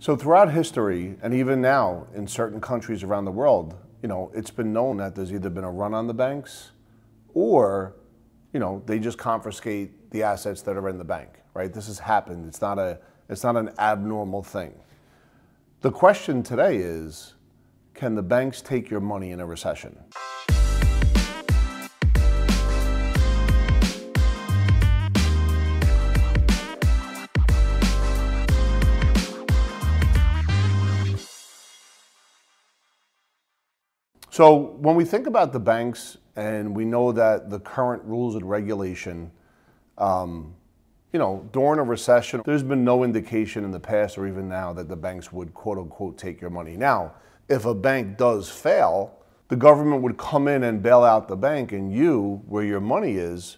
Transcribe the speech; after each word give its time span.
So 0.00 0.16
throughout 0.16 0.50
history, 0.50 1.16
and 1.22 1.34
even 1.34 1.60
now 1.60 2.06
in 2.14 2.26
certain 2.26 2.58
countries 2.58 3.02
around 3.02 3.26
the 3.26 3.30
world, 3.30 3.76
you 4.02 4.08
know, 4.08 4.32
it's 4.34 4.50
been 4.50 4.72
known 4.72 4.96
that 4.96 5.14
there's 5.14 5.30
either 5.30 5.50
been 5.50 5.62
a 5.62 5.70
run 5.70 5.92
on 5.92 6.06
the 6.06 6.14
banks 6.14 6.70
or, 7.34 7.96
you 8.54 8.60
know, 8.60 8.82
they 8.86 8.98
just 8.98 9.18
confiscate 9.18 10.10
the 10.10 10.22
assets 10.22 10.62
that 10.62 10.74
are 10.78 10.88
in 10.88 10.96
the 10.96 11.04
bank, 11.04 11.28
right? 11.52 11.70
This 11.70 11.86
has 11.88 11.98
happened. 11.98 12.46
It's 12.48 12.62
not 12.62 12.78
a 12.78 12.98
it's 13.28 13.44
not 13.44 13.58
an 13.58 13.72
abnormal 13.78 14.42
thing. 14.42 14.72
The 15.82 15.90
question 15.90 16.42
today 16.42 16.78
is, 16.78 17.34
can 17.92 18.14
the 18.14 18.22
banks 18.22 18.62
take 18.62 18.88
your 18.88 19.00
money 19.00 19.32
in 19.32 19.40
a 19.40 19.46
recession? 19.46 19.98
So 34.30 34.76
when 34.78 34.94
we 34.94 35.04
think 35.04 35.26
about 35.26 35.52
the 35.52 35.58
banks, 35.60 36.16
and 36.36 36.74
we 36.74 36.84
know 36.84 37.10
that 37.12 37.50
the 37.50 37.58
current 37.58 38.02
rules 38.04 38.36
and 38.36 38.48
regulation, 38.48 39.32
um, 39.98 40.54
you 41.12 41.18
know, 41.18 41.48
during 41.52 41.80
a 41.80 41.82
recession, 41.82 42.40
there's 42.46 42.62
been 42.62 42.84
no 42.84 43.02
indication 43.02 43.64
in 43.64 43.72
the 43.72 43.80
past 43.80 44.16
or 44.16 44.28
even 44.28 44.48
now 44.48 44.72
that 44.72 44.88
the 44.88 44.94
banks 44.96 45.32
would 45.32 45.52
quote 45.52 45.78
unquote 45.78 46.16
take 46.16 46.40
your 46.40 46.50
money. 46.50 46.76
Now, 46.76 47.14
if 47.48 47.64
a 47.64 47.74
bank 47.74 48.16
does 48.16 48.48
fail, 48.48 49.18
the 49.48 49.56
government 49.56 50.02
would 50.02 50.16
come 50.16 50.46
in 50.46 50.62
and 50.62 50.80
bail 50.80 51.02
out 51.02 51.26
the 51.26 51.36
bank, 51.36 51.72
and 51.72 51.92
you, 51.92 52.40
where 52.46 52.62
your 52.62 52.80
money 52.80 53.14
is, 53.14 53.56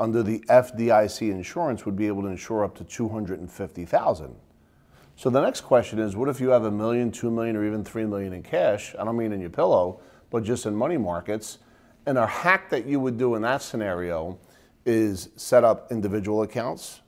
under 0.00 0.22
the 0.22 0.38
FDIC 0.48 1.30
insurance, 1.30 1.84
would 1.84 1.96
be 1.96 2.06
able 2.06 2.22
to 2.22 2.28
insure 2.28 2.64
up 2.64 2.74
to 2.76 2.84
250,000. 2.84 4.34
So 5.18 5.30
the 5.30 5.40
next 5.40 5.62
question 5.62 5.98
is, 5.98 6.14
what 6.14 6.28
if 6.28 6.40
you 6.42 6.50
have 6.50 6.64
a 6.64 6.70
million, 6.70 7.10
two 7.10 7.30
million, 7.30 7.56
or 7.56 7.64
even 7.64 7.82
three 7.82 8.04
million 8.04 8.34
in 8.34 8.42
cash? 8.42 8.94
I 8.98 9.04
don't 9.04 9.16
mean 9.16 9.32
in 9.32 9.40
your 9.40 9.48
pillow, 9.48 10.00
but 10.30 10.44
just 10.44 10.66
in 10.66 10.76
money 10.76 10.98
markets. 10.98 11.56
And 12.04 12.18
a 12.18 12.26
hack 12.26 12.68
that 12.68 12.84
you 12.84 13.00
would 13.00 13.16
do 13.16 13.34
in 13.34 13.40
that 13.42 13.62
scenario 13.62 14.38
is 14.84 15.30
set 15.36 15.64
up 15.64 15.90
individual 15.90 16.42
accounts, 16.42 17.00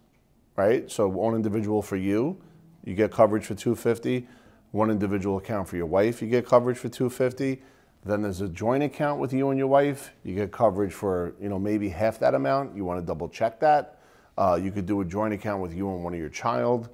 right? 0.56 0.90
So 0.90 1.06
one 1.06 1.34
individual 1.34 1.82
for 1.82 1.96
you, 1.96 2.40
you 2.82 2.94
get 2.94 3.12
coverage 3.12 3.44
for 3.44 3.54
250. 3.54 4.26
One 4.70 4.90
individual 4.90 5.36
account 5.36 5.68
for 5.68 5.76
your 5.76 5.86
wife, 5.86 6.22
you 6.22 6.28
get 6.28 6.46
coverage 6.46 6.78
for 6.78 6.88
250. 6.88 7.62
Then 8.06 8.22
there's 8.22 8.40
a 8.40 8.48
joint 8.48 8.82
account 8.82 9.20
with 9.20 9.34
you 9.34 9.50
and 9.50 9.58
your 9.58 9.68
wife. 9.68 10.12
You 10.24 10.34
get 10.34 10.50
coverage 10.50 10.94
for 10.94 11.34
you 11.38 11.50
know 11.50 11.58
maybe 11.58 11.90
half 11.90 12.18
that 12.20 12.34
amount. 12.34 12.74
You 12.74 12.86
want 12.86 13.00
to 13.00 13.06
double 13.06 13.28
check 13.28 13.60
that. 13.60 14.00
Uh, 14.38 14.58
you 14.60 14.70
could 14.70 14.86
do 14.86 15.02
a 15.02 15.04
joint 15.04 15.34
account 15.34 15.60
with 15.60 15.74
you 15.74 15.90
and 15.90 16.02
one 16.02 16.14
of 16.14 16.18
your 16.18 16.30
child 16.30 16.88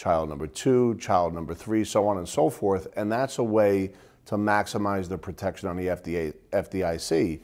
child 0.00 0.30
number 0.30 0.46
two, 0.46 0.94
child 0.94 1.34
number 1.34 1.52
three, 1.54 1.84
so 1.84 2.08
on 2.08 2.16
and 2.16 2.26
so 2.26 2.48
forth. 2.48 2.88
And 2.96 3.12
that's 3.12 3.36
a 3.36 3.44
way 3.44 3.92
to 4.24 4.36
maximize 4.36 5.08
the 5.08 5.18
protection 5.18 5.68
on 5.68 5.76
the 5.76 5.88
FDA, 5.88 6.32
FDIC. 6.52 7.40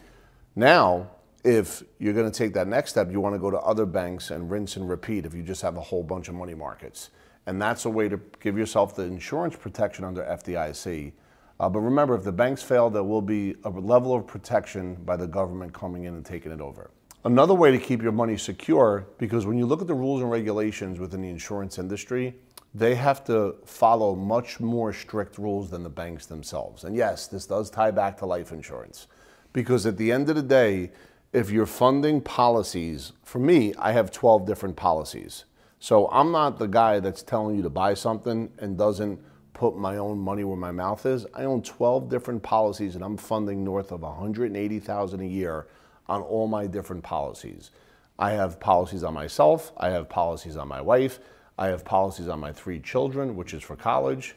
Now, 0.54 1.10
if 1.44 1.82
you're 1.98 2.14
going 2.14 2.30
to 2.30 2.36
take 2.36 2.54
that 2.54 2.66
next 2.66 2.90
step, 2.90 3.12
you 3.12 3.20
want 3.20 3.34
to 3.34 3.38
go 3.38 3.50
to 3.50 3.58
other 3.58 3.84
banks 3.84 4.30
and 4.30 4.50
rinse 4.50 4.76
and 4.76 4.88
repeat 4.88 5.26
if 5.26 5.34
you 5.34 5.42
just 5.42 5.60
have 5.60 5.76
a 5.76 5.82
whole 5.82 6.02
bunch 6.02 6.28
of 6.28 6.34
money 6.34 6.54
markets. 6.54 7.10
And 7.44 7.60
that's 7.60 7.84
a 7.84 7.90
way 7.90 8.08
to 8.08 8.18
give 8.40 8.56
yourself 8.56 8.96
the 8.96 9.02
insurance 9.02 9.54
protection 9.54 10.06
under 10.06 10.22
FDIC. 10.22 11.12
Uh, 11.60 11.68
but 11.68 11.80
remember, 11.80 12.14
if 12.14 12.24
the 12.24 12.32
banks 12.32 12.62
fail, 12.62 12.88
there 12.88 13.04
will 13.04 13.20
be 13.20 13.54
a 13.64 13.68
level 13.68 14.14
of 14.14 14.26
protection 14.26 14.94
by 15.04 15.16
the 15.16 15.26
government 15.26 15.74
coming 15.74 16.04
in 16.04 16.14
and 16.14 16.24
taking 16.24 16.52
it 16.52 16.62
over. 16.62 16.90
Another 17.26 17.54
way 17.54 17.70
to 17.70 17.78
keep 17.78 18.02
your 18.02 18.12
money 18.12 18.38
secure, 18.38 19.06
because 19.18 19.44
when 19.44 19.58
you 19.58 19.66
look 19.66 19.82
at 19.82 19.86
the 19.86 19.94
rules 19.94 20.22
and 20.22 20.30
regulations 20.30 20.98
within 20.98 21.20
the 21.20 21.28
insurance 21.28 21.78
industry, 21.78 22.34
they 22.76 22.94
have 22.94 23.24
to 23.24 23.56
follow 23.64 24.14
much 24.14 24.60
more 24.60 24.92
strict 24.92 25.38
rules 25.38 25.70
than 25.70 25.82
the 25.82 25.88
banks 25.88 26.26
themselves. 26.26 26.84
And 26.84 26.94
yes, 26.94 27.26
this 27.26 27.46
does 27.46 27.70
tie 27.70 27.90
back 27.90 28.18
to 28.18 28.26
life 28.26 28.52
insurance. 28.52 29.06
Because 29.54 29.86
at 29.86 29.96
the 29.96 30.12
end 30.12 30.28
of 30.28 30.36
the 30.36 30.42
day, 30.42 30.90
if 31.32 31.50
you're 31.50 31.64
funding 31.64 32.20
policies, 32.20 33.12
for 33.22 33.38
me, 33.38 33.72
I 33.78 33.92
have 33.92 34.10
12 34.10 34.46
different 34.46 34.76
policies. 34.76 35.46
So 35.80 36.08
I'm 36.08 36.30
not 36.30 36.58
the 36.58 36.68
guy 36.68 37.00
that's 37.00 37.22
telling 37.22 37.56
you 37.56 37.62
to 37.62 37.70
buy 37.70 37.94
something 37.94 38.50
and 38.58 38.76
doesn't 38.76 39.20
put 39.54 39.74
my 39.74 39.96
own 39.96 40.18
money 40.18 40.44
where 40.44 40.56
my 40.58 40.72
mouth 40.72 41.06
is. 41.06 41.24
I 41.32 41.44
own 41.44 41.62
12 41.62 42.10
different 42.10 42.42
policies 42.42 42.94
and 42.94 43.02
I'm 43.02 43.16
funding 43.16 43.64
north 43.64 43.90
of 43.90 44.02
180,000 44.02 45.20
a 45.20 45.24
year 45.24 45.66
on 46.08 46.20
all 46.20 46.46
my 46.46 46.66
different 46.66 47.02
policies. 47.02 47.70
I 48.18 48.32
have 48.32 48.60
policies 48.60 49.02
on 49.02 49.14
myself, 49.14 49.72
I 49.78 49.88
have 49.90 50.10
policies 50.10 50.58
on 50.58 50.68
my 50.68 50.82
wife, 50.82 51.20
I 51.58 51.68
have 51.68 51.84
policies 51.84 52.28
on 52.28 52.40
my 52.40 52.52
three 52.52 52.80
children, 52.80 53.36
which 53.36 53.54
is 53.54 53.62
for 53.62 53.76
college. 53.76 54.36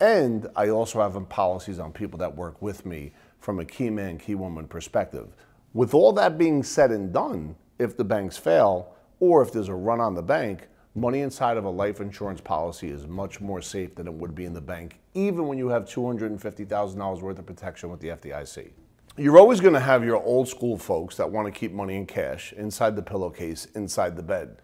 And 0.00 0.48
I 0.56 0.68
also 0.68 1.00
have 1.00 1.28
policies 1.28 1.78
on 1.78 1.92
people 1.92 2.18
that 2.18 2.36
work 2.36 2.60
with 2.60 2.84
me 2.84 3.12
from 3.40 3.60
a 3.60 3.64
key 3.64 3.90
man, 3.90 4.18
key 4.18 4.34
woman 4.34 4.66
perspective. 4.66 5.28
With 5.72 5.94
all 5.94 6.12
that 6.14 6.38
being 6.38 6.62
said 6.62 6.90
and 6.90 7.12
done, 7.12 7.56
if 7.78 7.96
the 7.96 8.04
banks 8.04 8.36
fail 8.36 8.94
or 9.20 9.42
if 9.42 9.52
there's 9.52 9.68
a 9.68 9.74
run 9.74 10.00
on 10.00 10.14
the 10.14 10.22
bank, 10.22 10.68
money 10.94 11.20
inside 11.20 11.56
of 11.56 11.64
a 11.64 11.70
life 11.70 12.00
insurance 12.00 12.40
policy 12.40 12.90
is 12.90 13.06
much 13.06 13.40
more 13.40 13.62
safe 13.62 13.94
than 13.94 14.06
it 14.06 14.12
would 14.12 14.34
be 14.34 14.44
in 14.44 14.52
the 14.52 14.60
bank, 14.60 14.98
even 15.14 15.46
when 15.46 15.58
you 15.58 15.68
have 15.68 15.84
$250,000 15.84 17.20
worth 17.20 17.38
of 17.38 17.46
protection 17.46 17.90
with 17.90 18.00
the 18.00 18.08
FDIC. 18.08 18.70
You're 19.18 19.38
always 19.38 19.60
going 19.60 19.74
to 19.74 19.80
have 19.80 20.04
your 20.04 20.22
old 20.22 20.48
school 20.48 20.76
folks 20.76 21.16
that 21.16 21.30
want 21.30 21.46
to 21.46 21.58
keep 21.58 21.72
money 21.72 21.96
in 21.96 22.04
cash 22.04 22.52
inside 22.54 22.96
the 22.96 23.02
pillowcase, 23.02 23.66
inside 23.74 24.16
the 24.16 24.22
bed. 24.22 24.56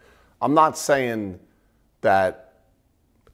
I'm 0.43 0.53
not 0.53 0.77
saying 0.77 1.39
that 2.03 2.53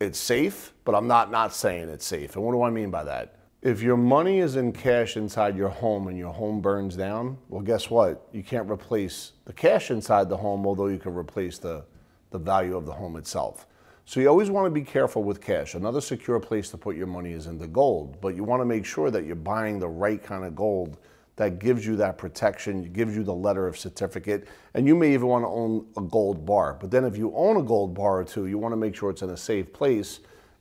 it's 0.01 0.19
safe, 0.19 0.73
but 0.84 0.95
I'm 0.95 1.09
not 1.09 1.31
not 1.31 1.53
saying 1.53 1.89
it's 1.89 2.06
safe. 2.06 2.37
And 2.37 2.45
what 2.45 2.53
do 2.53 2.62
I 2.62 2.71
mean 2.71 2.91
by 2.91 3.05
that? 3.05 3.34
If 3.61 3.83
your 3.83 3.97
money 3.97 4.39
is 4.39 4.55
in 4.55 4.73
cash 4.73 5.17
inside 5.17 5.56
your 5.56 5.69
home 5.69 6.06
and 6.06 6.17
your 6.17 6.33
home 6.33 6.61
burns 6.61 6.95
down, 6.95 7.39
well, 7.49 7.61
guess 7.61 7.91
what? 7.91 8.28
You 8.33 8.45
can't 8.45 8.71
replace 8.71 9.33
the 9.47 9.53
cash 9.53 9.91
inside 9.91 10.28
the 10.28 10.37
home, 10.37 10.65
although 10.65 10.87
you 10.87 10.99
can 10.99 11.12
replace 11.12 11.59
the, 11.59 11.84
the 12.31 12.39
value 12.39 12.77
of 12.77 12.87
the 12.87 12.93
home 12.93 13.17
itself. 13.17 13.67
So 14.05 14.21
you 14.21 14.28
always 14.28 14.49
want 14.49 14.67
to 14.67 14.71
be 14.71 14.83
careful 14.83 15.25
with 15.25 15.41
cash. 15.41 15.75
Another 15.75 16.01
secure 16.01 16.39
place 16.39 16.71
to 16.71 16.78
put 16.78 16.97
your 16.97 17.09
money 17.09 17.33
is 17.33 17.47
into 17.47 17.67
gold, 17.67 18.21
but 18.21 18.37
you 18.37 18.45
want 18.45 18.61
to 18.61 18.65
make 18.65 18.87
sure 18.87 19.11
that 19.11 19.27
you're 19.27 19.34
buying 19.34 19.81
the 19.81 19.89
right 19.89 20.23
kind 20.23 20.45
of 20.45 20.55
gold 20.55 20.99
that 21.38 21.60
gives 21.60 21.87
you 21.87 21.94
that 21.97 22.19
protection, 22.19 22.93
gives 22.93 23.16
you 23.16 23.22
the 23.22 23.34
letter 23.34 23.69
of 23.69 23.78
certificate, 23.78 24.49
and 24.75 24.88
you 24.88 24.97
may 24.97 25.15
even 25.15 25.28
want 25.28 25.44
to 25.44 25.49
own 25.49 25.87
a 25.97 26.00
gold 26.00 26.44
bar. 26.44 26.76
But 26.78 26.91
then 26.91 27.04
if 27.04 27.16
you 27.16 27.32
own 27.34 27.56
a 27.56 27.62
gold 27.62 27.94
bar 27.94 28.19
or 28.19 28.25
two, 28.25 28.47
you 28.47 28.59
want 28.59 28.72
to 28.72 28.76
make 28.76 28.97
sure 28.97 29.09
it's 29.09 29.22
in 29.22 29.31
a 29.31 29.37
safe 29.37 29.72
place, 29.72 30.19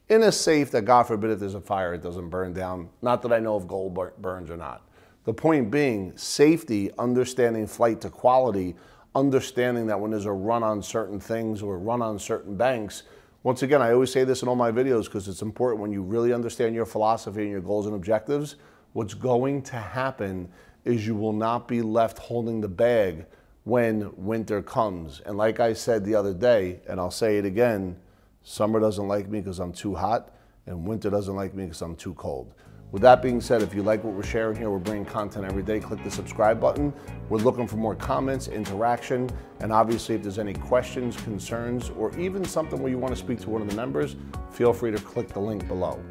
in 0.09 0.21
a 0.23 0.31
safe 0.31 0.69
that 0.71 0.83
God 0.83 1.03
forbid 1.03 1.31
if 1.31 1.39
there's 1.39 1.55
a 1.55 1.61
fire, 1.61 1.95
it 1.95 2.03
doesn't 2.03 2.29
burn 2.29 2.53
down. 2.53 2.89
Not 3.01 3.23
that 3.23 3.33
I 3.33 3.39
know 3.39 3.57
if 3.57 3.67
gold 3.67 3.99
burns 4.21 4.51
or 4.51 4.55
not. 4.55 4.87
The 5.25 5.33
point 5.33 5.71
being, 5.71 6.15
safety, 6.15 6.91
understanding 6.99 7.65
flight 7.65 7.99
to 8.01 8.11
quality, 8.11 8.75
understanding 9.15 9.87
that 9.87 9.99
when 9.99 10.11
there's 10.11 10.25
a 10.25 10.31
run 10.31 10.61
on 10.61 10.83
certain 10.83 11.19
things 11.19 11.63
or 11.63 11.73
a 11.73 11.79
run 11.79 12.03
on 12.03 12.19
certain 12.19 12.55
banks, 12.55 13.01
once 13.41 13.63
again, 13.63 13.81
I 13.81 13.93
always 13.93 14.11
say 14.11 14.23
this 14.23 14.43
in 14.43 14.47
all 14.47 14.55
my 14.55 14.71
videos 14.71 15.05
because 15.05 15.27
it's 15.27 15.41
important 15.41 15.81
when 15.81 15.91
you 15.91 16.03
really 16.03 16.33
understand 16.33 16.75
your 16.75 16.85
philosophy 16.85 17.41
and 17.41 17.51
your 17.51 17.61
goals 17.61 17.87
and 17.87 17.95
objectives, 17.95 18.57
what's 18.97 19.13
going 19.13 19.61
to 19.61 19.75
happen 19.75 20.49
is 20.83 21.05
you 21.05 21.13
will 21.13 21.31
not 21.31 21.67
be 21.67 21.83
left 21.83 22.17
holding 22.17 22.59
the 22.61 22.67
bag 22.67 23.27
when 23.63 24.11
winter 24.17 24.59
comes. 24.59 25.21
And 25.23 25.37
like 25.37 25.59
I 25.59 25.73
said 25.73 26.03
the 26.03 26.15
other 26.15 26.33
day, 26.33 26.79
and 26.89 26.99
I'll 26.99 27.11
say 27.11 27.37
it 27.37 27.45
again, 27.45 27.95
summer 28.41 28.79
doesn't 28.79 29.07
like 29.07 29.29
me 29.29 29.39
because 29.39 29.59
I'm 29.59 29.71
too 29.71 29.93
hot, 29.93 30.33
and 30.65 30.83
winter 30.83 31.11
doesn't 31.11 31.35
like 31.35 31.53
me 31.53 31.65
because 31.65 31.83
I'm 31.83 31.95
too 31.95 32.15
cold. 32.15 32.55
With 32.91 33.03
that 33.03 33.21
being 33.21 33.39
said, 33.39 33.61
if 33.61 33.75
you 33.75 33.83
like 33.83 34.03
what 34.03 34.15
we're 34.15 34.23
sharing 34.23 34.57
here, 34.57 34.71
we're 34.71 34.79
bringing 34.79 35.05
content 35.05 35.45
every 35.45 35.61
day, 35.61 35.79
click 35.79 36.03
the 36.03 36.09
subscribe 36.09 36.59
button. 36.59 36.91
We're 37.29 37.37
looking 37.37 37.67
for 37.67 37.75
more 37.75 37.93
comments, 37.93 38.47
interaction, 38.47 39.29
and 39.59 39.71
obviously 39.71 40.15
if 40.15 40.23
there's 40.23 40.39
any 40.39 40.55
questions, 40.55 41.21
concerns, 41.21 41.91
or 41.91 42.17
even 42.17 42.43
something 42.43 42.81
where 42.81 42.89
you 42.89 42.97
want 42.97 43.13
to 43.13 43.19
speak 43.19 43.41
to 43.41 43.51
one 43.51 43.61
of 43.61 43.69
the 43.69 43.75
members, 43.75 44.15
feel 44.49 44.73
free 44.73 44.89
to 44.89 44.97
click 44.97 45.27
the 45.27 45.39
link 45.39 45.67
below. 45.67 46.03